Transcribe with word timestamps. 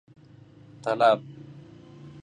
طلب 0.83 1.21